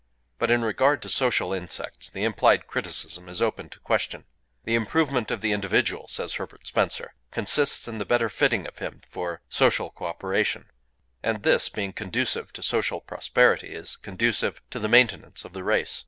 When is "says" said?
6.07-6.33